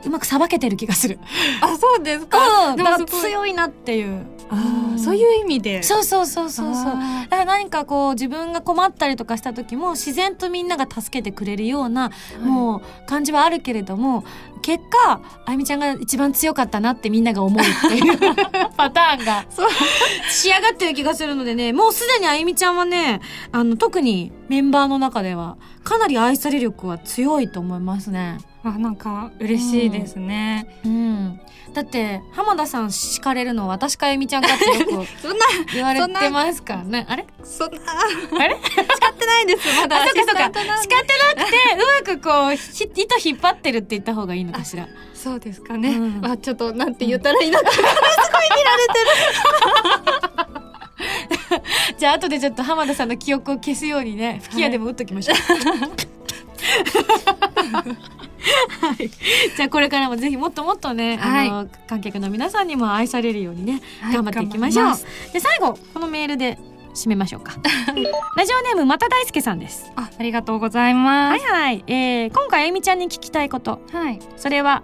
[0.05, 1.19] うまくさばけてる気がする。
[1.61, 4.25] あそうですか、うん、でも強いなっていう。
[4.49, 5.83] あーそういう意味で。
[5.83, 6.85] そうそうそうそうそう。
[6.85, 12.11] だから何かこう自分が困ったりとかした時も自然とみんなが助けてくれるような、
[12.41, 14.23] もう感じはあるけれども
[14.63, 18.17] 結果あゆみちゃんが一番強かったなってみんなが思うっていう
[18.77, 19.45] パターンが
[20.29, 23.19] 仕上がってる気がするのでねもうすでにあゆみちゃんはね
[23.51, 28.37] あの特にメンバーの中ではかなり愛され力は強いと思いますね。
[28.65, 31.41] あなんか嬉しいですね、うん、
[31.73, 37.05] だって浜田さん敷かれるのは私かあゆみちゃんかってよく そんな言われてますからね。
[37.09, 37.25] あれ？
[37.43, 38.57] そんなあれ？
[38.63, 39.97] 使ってないですまだ。
[40.03, 40.43] あ、そうかそうか。
[40.43, 44.87] 叱ってなくて、うまくこう、ひ 糸引っ張ってるって言った方がいいのかしら。
[45.13, 46.25] そうですかね、うん。
[46.25, 47.69] あちょっとなんて言ったらいいのか、
[51.97, 55.37] じゃあ後でちょっと浜田さんの記憶を消すようにね、吹き矢でも打っときましょう。
[55.37, 55.89] はい。
[59.55, 64.95] じゃあこれからもぜひもっともっとね、あの、観客の皆さんにも愛されるようにね、はい頑張っていきましょう。
[65.31, 66.57] で、最後、このメールで
[66.93, 67.53] 締めましょうか。
[68.35, 69.91] ラジオネーム、また大輔さんです。
[69.95, 71.83] あありがとうございまはいすはい。
[71.87, 73.81] えー、今回あゆみちゃんに聞きたいこと。
[73.91, 74.83] はい、それは、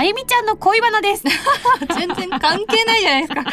[0.00, 1.24] あゆみちゃんの恋バナです。
[1.98, 3.40] 全然関係ないじゃないですか。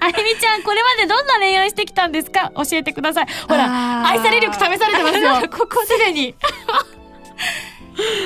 [0.00, 2.50] あゆみちゃん、これまでどんな恋愛してきたんですか？
[2.56, 3.26] 教えてください。
[3.46, 5.48] ほら、愛され力試されてますよ。
[5.52, 6.34] ここすでに。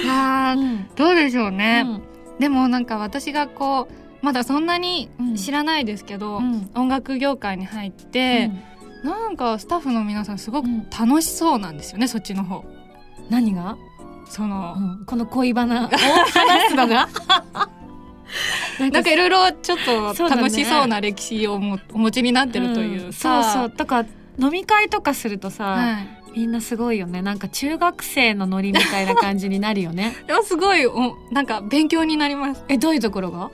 [0.08, 0.88] あーうん。
[0.94, 2.02] どうでしょうね、うん。
[2.38, 6.70] でもなんか私がこうまだそんなに知らないですけど、うん。
[6.74, 8.48] 音楽業界に入って、
[9.02, 10.88] なんかスタッフの皆さんすごくうん。
[10.88, 12.64] 楽しそうなんですよね、そっちの方。
[13.28, 13.76] 何が、
[14.28, 17.08] その、この恋バナを 話すのが。
[18.78, 19.78] なんかいろいろちょっ
[20.16, 23.12] と楽しそうな歴史をもお持ちになってるといううん。
[23.12, 23.72] さ、そうそう。
[23.76, 24.08] だから、
[24.38, 25.98] 飲み会とかするとさ、は
[26.34, 27.20] い、みんなすごいよね。
[27.22, 30.16] なんか中学生のノリみたいな感じになるよね。
[30.26, 30.86] でもすごい。
[30.86, 32.64] おなんか勉強になります。
[32.68, 33.44] え、どういうところが？
[33.44, 33.50] あ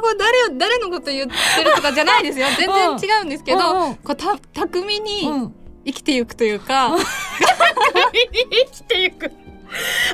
[0.00, 2.46] これ誰を誰のこと言ってるとかじゃないですよ。
[2.56, 2.68] 全
[2.98, 3.94] 然違うんですけど、うんうん。
[3.96, 5.54] こうた巧みにうん。
[5.88, 9.32] 生きていくというか、生きていく。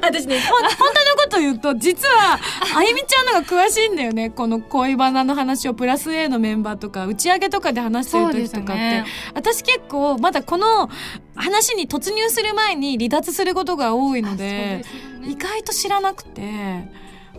[0.02, 2.38] 私ね、ほん、本当のこと言うと、実は、
[2.76, 4.30] あゆみちゃんのが詳しいんだよね。
[4.30, 9.06] この恋バナの話をプラス A のメンバーとか、打ち上げとかで話してる時とかって、ね。
[9.34, 10.90] 私結構、まだこの
[11.34, 14.84] 話に突入する前に離脱することが多いので、でね。
[15.26, 16.42] 意外と知らなくて、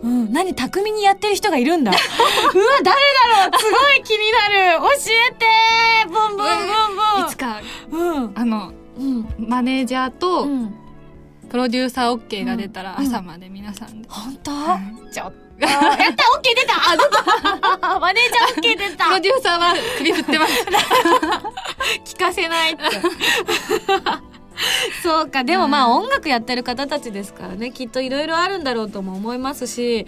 [0.02, 1.92] うん、何巧みにやってる人がいるんだ。
[1.92, 1.98] うわ、
[2.82, 3.58] 誰だろう。
[3.58, 4.78] すごい気になる。
[4.80, 4.88] 教
[5.30, 5.46] えて。
[6.06, 7.26] ボンボンボンボン。
[7.26, 7.60] いつか。
[7.90, 8.32] うん。
[8.34, 9.34] あのうん。
[9.38, 10.74] マネージャーとうん。
[11.48, 13.06] プロデューサー OK が出たらうん。
[13.06, 15.46] 朝まで皆さんで、本当、はいちょっと。
[15.58, 16.74] やった !OK 出た。
[16.90, 19.04] あ、出た マネージャー OK 出た。
[19.08, 20.66] プロデューサーは首振ってます。
[22.04, 22.82] 聞かせないって。
[25.02, 25.44] そうか。
[25.44, 30.06] でもまあ音楽やってる方たちですからね、きっといろいろあるんだろうとも思いますし、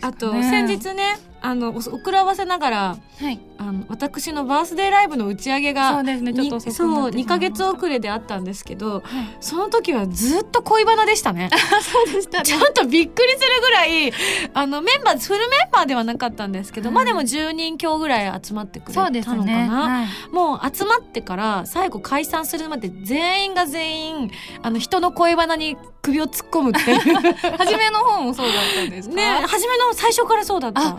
[0.00, 3.40] あと先日ね、あの、お遅れ合わせながら、はい。
[3.56, 6.34] あの、私のバースデーライブの打ち上げが、そうですね。
[6.34, 7.18] ちょっとそう、ました。
[7.18, 9.02] 2ヶ月遅れであったんですけど、はい。
[9.40, 11.48] その時はずっと恋バナでしたね。
[11.82, 14.12] そうでしたちょっとびっくりするぐらい、
[14.52, 16.94] あの、メンバー、フルメンバーではなかったんですけど、はい。
[16.96, 19.44] まあでも10人強ぐらい集まってくれたそうですのかな。
[19.46, 20.06] ね、はい。
[20.34, 24.30] もう集まってから最後解散するまで全員が全員、
[24.62, 26.98] あの、人の恋バナに首を突っ込むっていう。
[27.56, 29.14] 初めの方もそうだったんですか？
[29.14, 30.98] ね、初めの最初からそうだった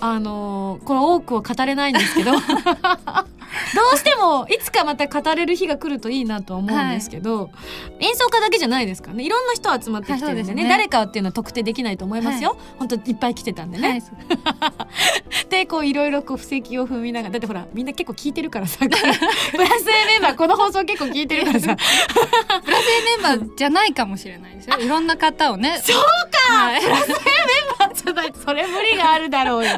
[0.00, 0.10] あ。
[0.12, 2.32] あのーこれ多くは語れないんですけど。
[3.74, 7.50] どうしてもいつかまた語れる日が来るといいなと思うんですけど、
[7.98, 9.24] 演奏家だけじゃないですからね。
[9.24, 14.02] いろんな人集まってきてるんでね,、はいですね誰かっていうのは特定できないと思いますよ、本当いっぱい来てたんでね、はい。
[15.50, 19.20] でこういろいろこう布石を踏みながらだってほらみんな結構聞いてるからさ プラス
[19.58, 21.76] A メンバーこの放送結構聞いてるからさ。
[21.76, 24.78] プラス A メンバーじゃないかもしれないですよ。
[24.78, 25.80] いろんな方をね。
[25.82, 25.96] そう
[26.48, 29.70] か、はい、ちょっとそれ無理があるだろうよ。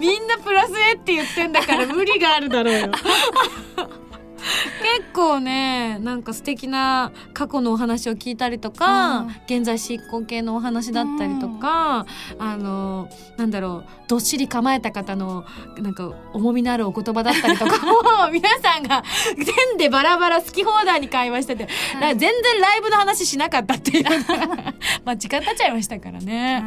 [0.00, 2.90] みんなプラス A って言ってんだから無理があるだろうよ。
[4.98, 9.28] 結構ね、なんか素敵な過去のお話を聞いたりとか、うん。
[9.46, 12.06] 現在進行形のお話だったりとか、
[12.38, 15.44] あの、なんだろう、どっしり構えた方の、
[15.78, 19.02] なんか重みのあるお言葉だったりとか も、皆さんが
[19.36, 24.04] 全でバラバラ好き放題に会話してて、だから全然ライブの話しなかったっていう。
[25.04, 26.64] まあ時間経っちゃいましたからね。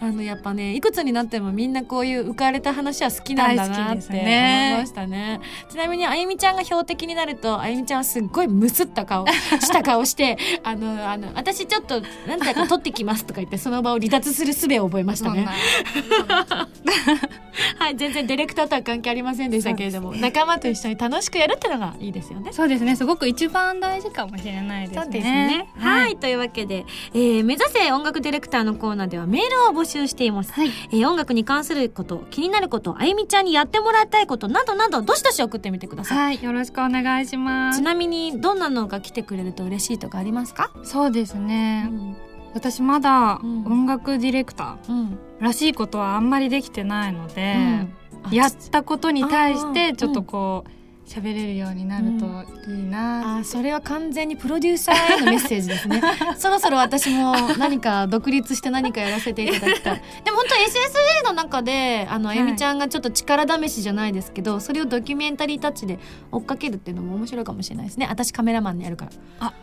[0.00, 5.40] あのやっぱねいくつになってもみんなこういう浮かれた話は好きなんだなって思いねましたね。
[5.68, 15.48] ちなみにあゆみちゃんが標的にななるとあゆみちゃんはすっごいむすった顔した顔して あのあの私ちょっと何だか取ってきますとか言ってその場を離脱する術を覚えましたね。
[17.78, 22.52] はい全然ディレクターとは関係ありませんでしたけれども、仲間と一緒に楽しくやるってのがいいですよね。
[22.52, 22.94] そうですね。
[22.96, 25.02] すごく一番大事かもしれないですね。
[25.02, 25.68] そうですね。
[25.76, 30.52] はい、というわけで、えー目指せ音楽ディレクターのコーナーではメールを募集しています。
[30.52, 30.70] はい。
[30.92, 36.18] えー音楽に関すること、気になること、あゆみちゃんにやってもらいたいことなどなど、どしどし送ってみてください。
[36.18, 36.42] はい。
[36.42, 37.80] よろしくお願いします。
[37.80, 40.70] ちなみに、どんなのが来てくれると嬉しいとかありますか？
[40.82, 42.16] そうですうね、ん。
[42.54, 43.64] 私まだうん。
[43.66, 45.06] 音楽ディレクタうん。
[45.06, 47.56] ーらしいことはあんまりできてないので、
[48.24, 50.70] あやったことに対してちょっとこう
[51.08, 56.02] 喋れるようになるといいな、あそれは完全にプロデューサーへのメッセージですね。
[56.36, 60.02] そろそろ私も何か独立して何かやらせていただきたい。
[60.22, 62.38] でも本当 SSA の中であの、はい。
[62.38, 65.98] あゆみちゃんがちょっと力試しじゃないですけどそれをドキュメンタリータッチで
[66.30, 68.06] 追っかけるっていうのも面白いかもしれないですね。
[68.08, 69.12] 私カメラマンでやるから。
[69.40, 69.54] あ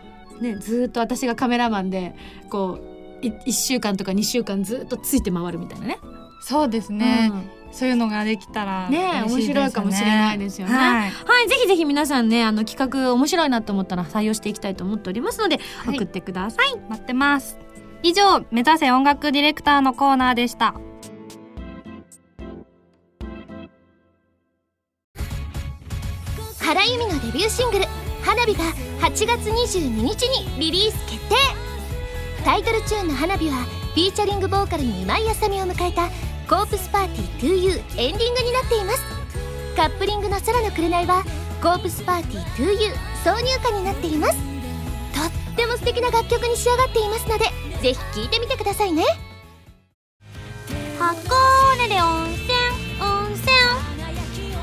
[0.41, 2.15] ねずーっと私がカメラマンで
[2.49, 2.79] こ
[3.21, 5.99] うい1週間とか2週間ずっとついて回るみたいなね。
[6.41, 10.73] そうですね、うんそういうのができたらね嬉しいです面白いかもしれないですよね。
[10.73, 11.11] はい。
[11.11, 15.95] はい、ぜひぜひ皆さんね、あの企画面白いなと思ったら採用していきたいと思っておりますので、はい。
[15.97, 16.77] 送ってください。
[16.89, 17.59] 待ってます。
[18.01, 20.73] 以上目指せ音楽ディレクターのコーナーでした。
[26.61, 27.85] 原由美のデビューシングル
[28.23, 28.63] 「花火」が
[29.01, 31.35] 8月22日にリリース決定。
[32.45, 33.57] タイトルチューンの「花火」は
[33.95, 36.09] フィーチャリングボーカルに今井あさみを迎えた
[36.47, 39.01] 「コープスパーティー 2U」エンディングになっています。
[39.75, 41.23] カップリングの「空の紅」は
[41.61, 44.37] 「コープスパーティー 2U」挿入歌になっています。
[45.13, 47.45] とっても素敵な楽曲に仕上がっていますので
[47.81, 49.03] ぜひ聴いてみてくださいね。
[50.99, 52.53] 箱根で温泉
[53.01, 53.45] 温泉。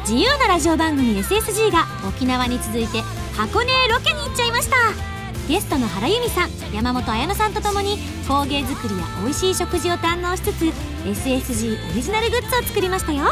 [0.03, 3.03] 自由なラジオ番組 SSG が沖縄に続いて
[3.37, 5.12] 箱根へロケに行っちゃいました。
[5.49, 10.65] ゲストの原由美さん山本彩乃さんとともに工芸作りや美味しい食事を堪能しつつ
[11.05, 13.25] SSG オリジナルグッズを作りましたよ。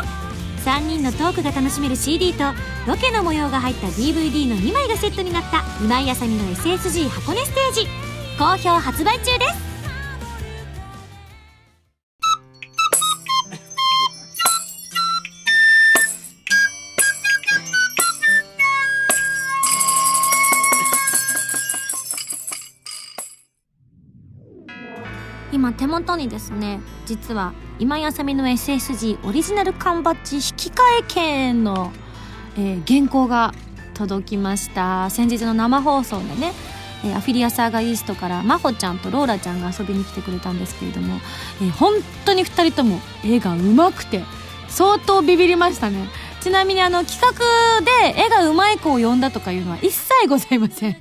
[0.64, 2.44] 3人のトークが楽しめる CD と
[2.86, 7.86] ロケの模様が入った DVD の2枚がセットになった今井あさみの SSG 箱根ステージ。
[8.38, 9.69] 好評発売中です。
[26.10, 31.92] 今手元にですね実は今井あさみの SSG オリジナル缶バッジ引き換え券の、
[32.56, 33.52] えー原稿が
[33.94, 35.10] 届きました。
[35.10, 36.52] 先日の生放送でね、
[37.04, 41.20] えーアフィリアサーガイーストからまほちゃんとローラちゃんが遊びに来てくれたんですけれども、
[41.62, 41.94] えー本
[42.24, 44.22] 当に2人とも絵が上手くて
[44.68, 46.08] 相当ビビりましたね。
[46.40, 50.96] ちなみにあの企画で絵が上手い子を呼んだとかいうのは一切ございません。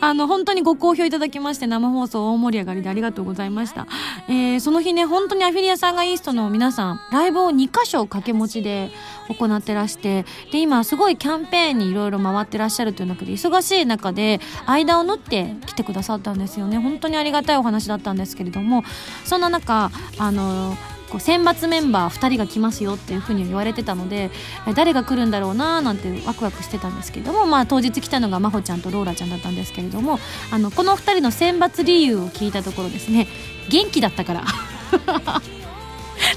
[0.00, 3.86] あの、本当にご好評いただきまして、生放送大盛り上がりでありがとうございました。
[4.28, 8.90] えー、その日ね、本当にアフィリアさんがイーストの皆さん、ライブを2箇所掛け持ちで
[9.28, 16.78] 行ってらして、で、今すごいキャンペーンにいろいろ回ってらっしゃるという中で、忙しい中で、間を縫って来てくださったんですよね。
[16.78, 18.84] 本当にありがたいお話だったんですけれども、
[19.24, 20.76] そんな中、あの
[21.10, 24.30] こう選抜メンバー2人が来ますよっていうふうに言われてたので
[24.74, 30.18] 誰が来るんだろうなーなんてワクワクしてたんですけども、まあ、当日来たのが真帆ちゃんとローラちゃんだったんですけれども
[30.50, 33.26] あのこの2人の選抜理由を聞いたところですね
[33.68, 34.44] 元気だったから。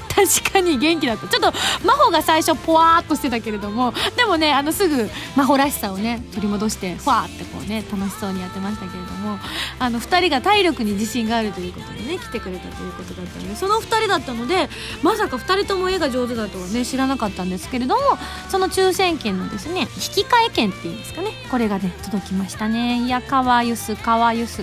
[0.14, 1.28] 確かに元気だった。
[1.28, 9.38] ちょっと真帆が最初ポワーっとしてたけれどもでもねあのすぐ真帆らしさをね取り戻してフワーってこうね楽しそうにやってましたけれども
[9.78, 14.68] あの2人が体力に自信があるということでね来てくれたということだったのでその2人だったので
[15.02, 18.00] まさか2人とも絵が上手だとはね知らなかったんですけれども
[18.48, 23.04] その抽選券のですね引換券っていうんですかねこれがね届きましたね。
[23.04, 24.62] いやかわゆすかわゆす。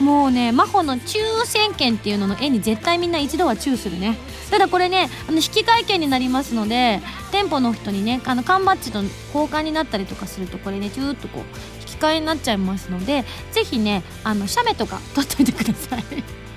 [0.00, 4.16] もうね真帆の抽選券っていうのの絵に絶対みんな一度はチューするね。
[4.50, 11.42] ただこれねあの引き換え券になりますので店舗の人にねあの缶バッジと交換になったりとかするとこれねチューっとこう
[11.80, 16.47] 引き換えになっちゃいますのでぜひねあの写メとか撮っといてください。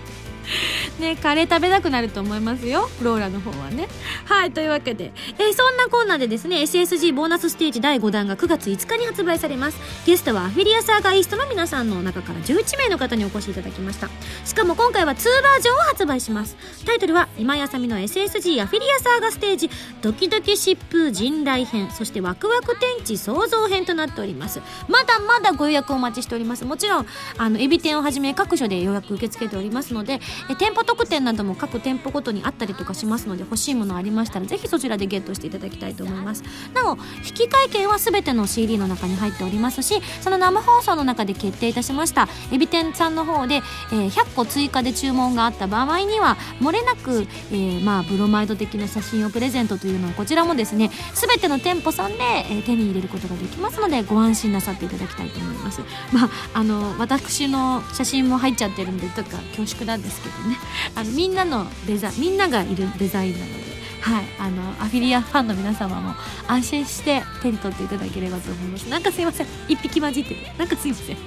[1.00, 2.90] ねカレー食べたくなると思いますよ。
[3.02, 3.88] ローラの方はね。
[4.26, 9.78] はいというわけで、えーそんなコーナーでですね SSG ボーナスステージ第5弾が9月5日に発売されます。
[10.06, 14.10] ゲストはアフィリアサーガイストの皆さんの中から11名の方にお越しいただきました。
[14.46, 16.56] しかも今回は2バージョンを発売します。
[16.86, 19.70] タイトルは今やさみの SSG アフィリアサーガステージ
[20.02, 24.62] ドキドキ疾風陣雷編そしてワクワク天地創造編となっております。
[24.88, 26.66] まだまだご予約お待ちしております。
[26.66, 27.06] もちろん
[27.38, 36.44] あのエビ天をはじめ各所で予約受け付けておりますのでえ店舗特典なども各店舗ごとにあったりとかしますので欲しいものありましたらぜひそちらでゲットしていただきたいと思います。
[36.74, 43.62] なお引換券は全ての CD の中に入っておりますしその生放送の中で決定いたしましたエビ天さんの方で、
[43.92, 55.82] えー、100個追加で注文があった場合には漏れなく、えー、まあブロマイド的な写真をプレゼントというのはこちらもですね全ての店舗さんで、えー、手に入れることができますのでご安心なさっていただきたいと思います。
[56.12, 60.58] まああの私の写真も入っちゃってるんでとか恐縮なんですけどね。
[60.96, 64.26] あのみんなのデザみんながいるデザインなのではい。
[64.40, 66.16] あのアフィリアファンの皆様も
[66.48, 68.90] 安心して手に取っていただければと思います。
[68.90, 69.48] なんかすいません。
[69.68, 71.18] 一匹混じってなんかすいません。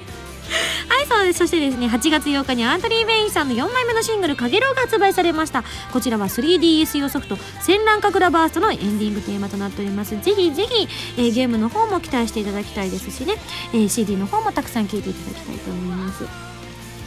[0.89, 1.39] はいそうです。
[1.39, 5.65] そしてですね8月8日にアントニー・ベインさんの4枚目のシングル「かげろう」が発売されました。
[5.93, 10.11] こちらは 3DS 用ソフト「戦乱神楽バースト」のエンディングテーマとなっております。
[10.21, 13.37] ぜひぜひ、えー、ゲームの方も期待していただきたいですしね、
[13.73, 16.54] えー、CD の方もたくさん聴いていただきたいと思います。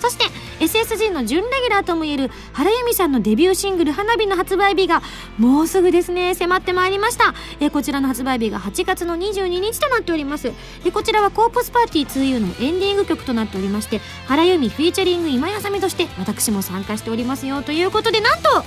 [0.02, 0.26] そして
[0.60, 5.02] SSG の準レギュラーともいえる原由美さんのデビューシングル「花火」の発売日が
[5.38, 6.34] もうすぐですね。
[6.36, 10.52] 迫ってまいりました、えこちらの発売日が8月の22日となっております。
[10.84, 17.62] でこちらはコープスパーティー 2U のエンディング曲となっておりまして原由美フィーチャリング今やさみとして私も参加しておりますよ。
[17.62, 18.64] ということでなんと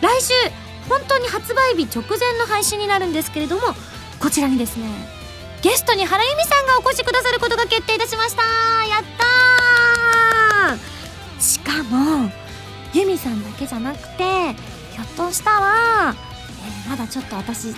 [0.00, 0.32] 来週
[0.88, 3.62] 本当に発売日直前の配信になるんですけれども
[4.20, 4.86] こちらにですね
[5.62, 8.42] ゲストに原由美さんがお越しくださることが決定いたしました。
[8.88, 9.04] やっ
[13.52, 14.52] けじゃなくて
[14.92, 17.68] ひょっとしたら、えー、まだちょっと私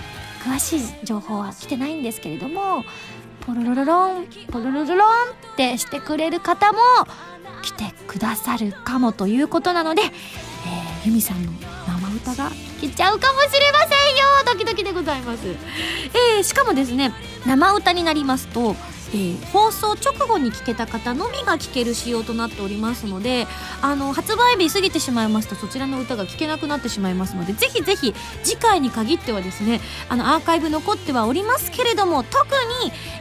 [0.43, 2.85] 詳しい情報は来てないんですけれども
[3.47, 5.09] ポロロロロンポロロロロン
[5.53, 6.79] ってしてくれる方も
[7.63, 11.53] 来てくださるかもということなので、えー、由美さんの
[11.87, 13.95] 生歌が聴けちゃうかもしれませんよ。
[14.47, 17.13] ドキドキでございます、えー、しかもですね
[17.47, 18.77] 生歌になりますと
[19.15, 23.47] えー、放送直後に聞けた方のみが聞ける仕様となっておりますので
[23.81, 28.13] あの発売日過ぎてしまいますとそちらの歌が聞けなくなってしまいますのでぜひぜひ
[28.43, 32.45] 次回に限ってはですねあのアーカイブ残ってはおりますけれども特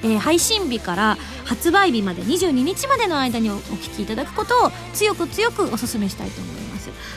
[0.03, 6.72] に、えー、配信日から発売日まで22日までの間にお聞きいただくことを強く強くお勧めしたいと思います。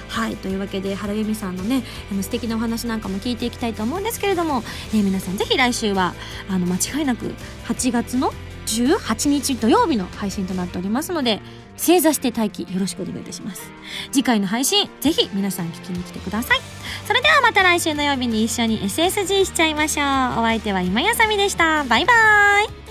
[0.08, 0.36] はい。
[0.36, 4.62] というわけで原由美さんのねあの素敵なお話なんかも聞いていきたいと思うんですけれども、
[4.94, 6.14] えー、皆さんぜひ来週は
[6.48, 7.34] あの間違いなく
[7.66, 8.32] 8月の
[8.66, 11.40] 18日土曜日の配信となっておりますので
[11.76, 13.70] 正座して待機よろしくお願いいたします。
[14.10, 16.58] 次回の配信ぜひ皆さん聞きに来てください。
[17.06, 20.40] それではまた来週の曜日に一緒に SSG しちゃいましょう。
[20.40, 21.84] お相手は今やさみでした。
[21.84, 22.85] バイバーイ。